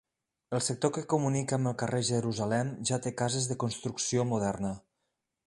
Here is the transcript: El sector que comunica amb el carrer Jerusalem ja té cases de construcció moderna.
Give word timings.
El 0.57 0.61
sector 0.67 0.91
que 0.95 1.03
comunica 1.11 1.55
amb 1.57 1.71
el 1.71 1.75
carrer 1.81 1.99
Jerusalem 2.07 2.73
ja 2.91 2.99
té 3.05 3.15
cases 3.21 3.53
de 3.53 3.59
construcció 3.67 4.27
moderna. 4.33 4.75